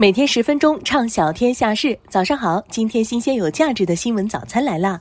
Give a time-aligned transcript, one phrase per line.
[0.00, 1.98] 每天十分钟，畅晓天下事。
[2.08, 4.98] 早上好，今天新鲜有价值的新闻早餐来了。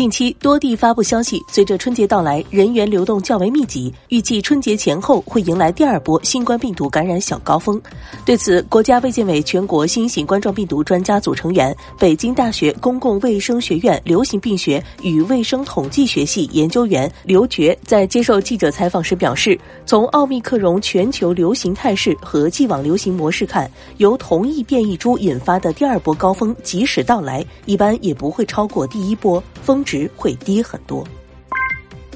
[0.00, 7.78] 近期多地发布消息，随着春节到来，人员流动较为密集，预计春节前后会迎来第二波新冠病毒感染小高峰。
[8.24, 29.84] 对此，国家卫健委全国新型冠状病毒专家组成员、北京大学公共卫生学院流行病学与卫生统计学系研究员刘觉在接受记者采访时表示，从奥密克戎全球流行态势和既往流行模式看，由同一变异株引发的第二波高峰即使到来，一般也不会超过第一波峰。
[29.84, 31.04] 值会低很多。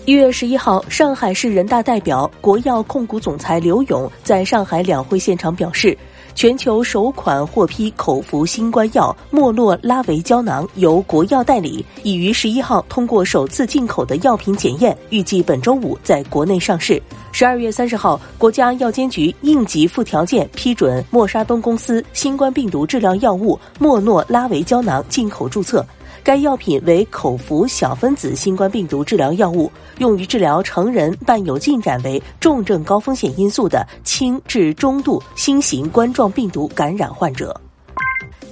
[0.05, 5.97] 一月十一号，上海市人大代表、国药控股总裁刘勇在上海两会现场表示，
[6.34, 17.03] 全球首款获批口服新冠药莫诺拉维胶囊由国药代理，已于十一号通过首次进口的药品检验，预计本周五在国内上市。
[17.33, 25.84] 十二月三十号，国家药监局应急附条件批准默沙东公司新冠病毒治疗药物莫诺拉维胶囊进口注册。
[26.25, 37.55] 该药品为口服小分子新冠病毒治疗药物，用于治疗成人伴有进展为重症高风险因素的轻至中度新型冠状病毒感染患者。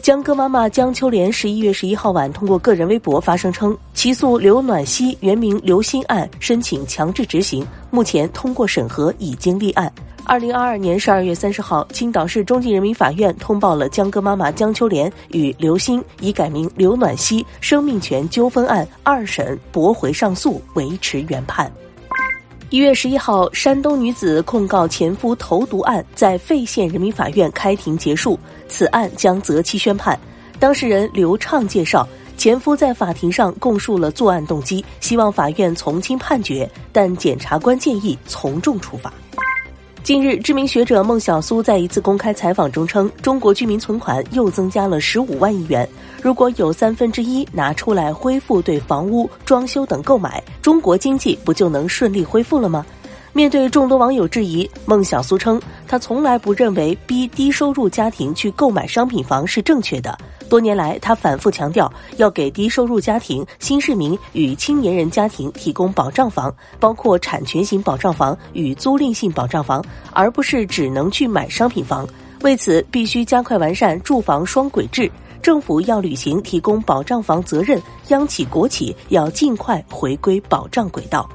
[0.03, 9.91] 江歌妈妈江秋莲十一月十一号晚通过个人微博发声称，起诉刘暖希原名刘鑫案申请强制执行，目前通过审核已经立案。
[10.25, 21.70] 二零二二年十二月三十号，青岛市中级人民法院通报了江歌妈妈江秋莲与刘鑫已改名刘暖希生命权纠纷案二审驳回上诉，维持原判。
[22.73, 30.19] 一月十一号，山东女子控告前夫投毒案在费县人民法院开庭结束，此案将择期宣判。
[30.59, 39.12] 当事人刘畅介绍，前夫在法庭上供述了作案动机，希望法院从轻判决，但检察官建议从重处罚。
[40.05, 45.89] 近日，知名学者孟晓苏在一次公开采访中称，中国居民存款又增加了十五万亿元。
[46.20, 52.85] 如果有三分之一拿出来恢复对房屋、装修等购买，中国经济不就能顺利恢复了吗？
[53.33, 60.18] 面对众多网友质疑，孟晓苏称，他从来不认为逼低收入家庭去购买商品房是正确的。
[60.52, 72.07] 多年来，他反复强调要给低收入家庭、新市民与青年人家庭提供保障房，包括产权型保障房与租赁性保障房，而不是只能去买商品房。
[72.42, 75.11] 为此，必须加快完善住房双轨制，
[75.41, 81.27] 政府要履行提供保障房责任，央企国企要尽快回归保障轨道。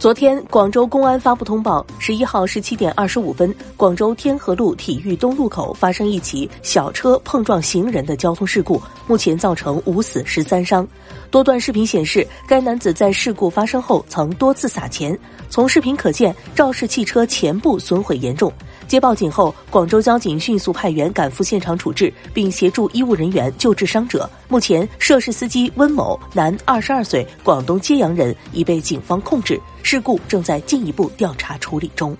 [0.00, 10.88] 昨天，广州公安发布通报：十一号十七点二十五分，广州天河路体育东路口发生一起小车碰撞行人的交通事故，目前造成五死十三伤。
[11.30, 15.16] 多段视频显示，该男子在事故发生后曾多次撒钱。
[15.50, 18.50] 从视频可见，肇事汽车前部损毁严重。
[18.90, 24.28] 接报警后，广州交警迅速派员赶赴现场处置，并协助医务人员救治伤者。
[24.48, 29.60] 目前，涉事司机温某，男，二十二岁，广东揭阳人，已被警方控制。
[29.84, 32.16] 事故正在进一步调查处理中。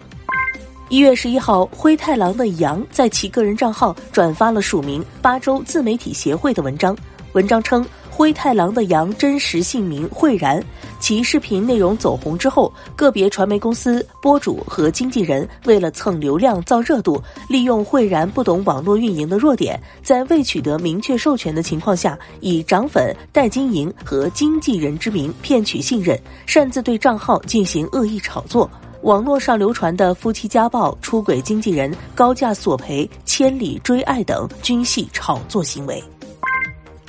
[0.89, 6.97] 一月十一号，灰太狼的杨在其个人账号转发了署名八州自媒体协会的文章，
[7.33, 7.85] 文章称。
[8.21, 10.63] 灰太狼的羊真实姓名慧然，
[10.99, 28.71] 其视频内容走红之后，个别传媒公司、博主和经纪人为了蹭流量、造热度，利用慧然不懂网络运营的弱点，在未取得明确授权的情况下，以涨粉、代经营和经纪人之名骗取信任，擅自对账号进行恶意炒作。
[29.01, 36.05] 网络上流传的夫妻家暴、出轨经纪人、高价索赔、千里追爱等，均系炒作行为。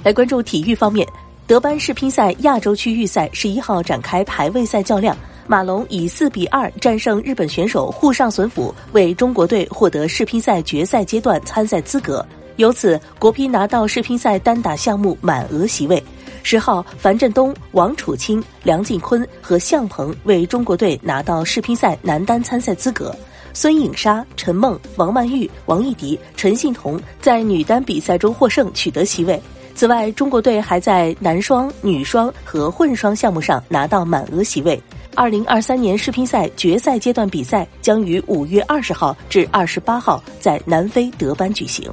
[0.03, 1.07] 来关注体育方面，
[1.45, 12.25] 德班世乒赛亚洲区预赛十一号展开排位赛较量，马龙以四比二战胜日本选手沪上隼辅，为中国队获得世乒赛决赛阶段参赛资格。
[12.55, 16.03] 由此，国乒拿到世乒赛单打项目满额席位。
[16.41, 23.15] 十号，樊振东、王楚钦、梁靖昆和向鹏为中国队拿到世乒赛男单参赛资格。
[23.53, 29.39] 孙颖莎、陈梦、王曼玉、王艺迪、陈幸同在女单比赛中获胜，取得席位。
[29.73, 34.81] 此外，中国队还在男双、女双和混双项目上拿到满额席位。
[35.15, 41.91] 二零二三年世乒赛决赛阶段比赛将于五月二十号至二十八号在南非德班举行。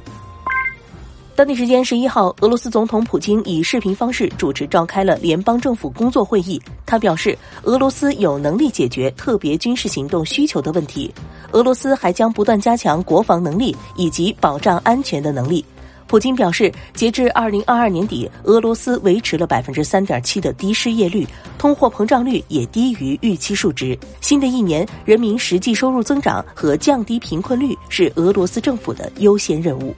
[1.35, 6.61] 当地时间十一号，俄罗斯总统普京以视频方式主持召开了联邦政府工作会议。
[6.85, 11.13] 他表示，俄罗斯有能力解决特别军事行动需求的问题。
[11.51, 15.63] 俄罗斯还将不断加强国防能力以及保障安全的能力。
[16.09, 21.25] 普京表示，截至二零二二年底，俄罗斯维持了百分之三点七的低失业率，
[21.59, 23.95] 通货膨胀率也低于预期数值。
[24.19, 29.95] 新的一年，人民实际收入增长和降低贫困率是俄罗斯政府的优先任务。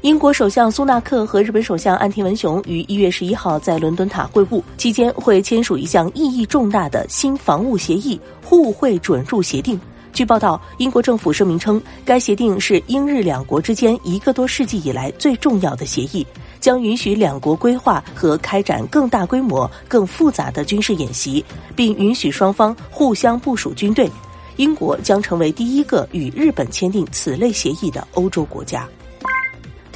[0.00, 9.78] 英国首相苏纳克和日本首相岸田文雄于一月十一号在伦敦塔会晤，期间会签署一项意义重大的新防务协议——互惠准入协定。
[10.12, 16.26] 据报道，英国政府声明称，该协定是英日两国之间一个多世纪以来最重要的协议，
[16.58, 21.44] 将允许两国规划和开展更大规模、更复杂的军事演习，
[21.76, 24.10] 并允许双方互相部署军队。
[24.56, 28.88] 英国将成为第一个与日本签订此类协议的欧洲国家。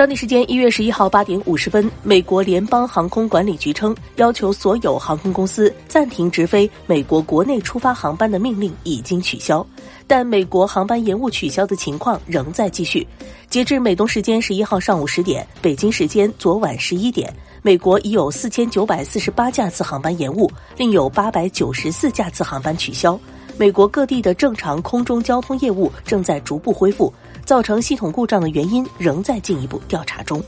[0.02, 9.64] 当地时间一月十一号八点五十分，美国联邦航空管理局称，要求所有航空公司暂停直飞美国国内出发航班的命令已经取消，
[10.08, 13.06] 但美国航班延误取消的情况仍在继续。
[13.48, 17.32] 截至美东时间十一号上午十点，北京时间昨晚十一点，
[17.62, 23.16] 美国已有四千九百四十八架次航班延误，另有八百九十四架次航班取消。
[23.56, 27.12] 美国各地的正常空中交通业务正在逐步恢复。
[27.44, 30.42] 造成系统故障的原因仍在进一步调查中。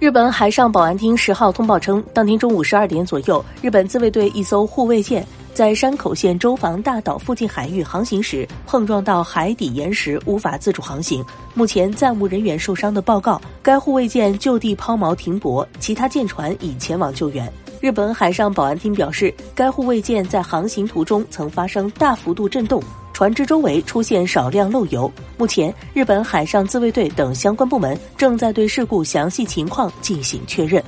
[0.00, 11.24] 日本海上保安厅十号通报称，当天中午十二点左右，日本自卫队一艘护卫舰在山口县周防大岛附近海域航行时碰撞到海底岩石，无法自主航行。
[11.54, 13.40] 目前暂无人员受伤的报告。
[13.62, 17.50] 该护卫舰就地抛锚停泊，其他舰船已前往救援。
[17.80, 22.82] 日本海上保安厅表示，该护卫舰在航行途中曾发生大幅度震动。
[23.14, 25.10] 船只周围出现少量漏油。
[25.38, 30.82] 目前，日本海上自卫队等相关部门正在对事故详细情况进行确认。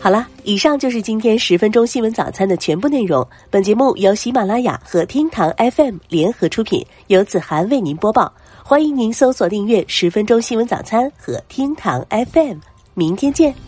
[0.00, 3.26] 好了，以上就是今天十分钟新闻早餐的全部内容。
[3.50, 8.32] 本节目由喜马拉雅和厅堂 FM 联合出品，由子涵为您播报。
[8.62, 12.56] 欢迎您搜索订阅“十分钟新闻早餐”和厅堂 FM。
[12.94, 13.67] 明天见。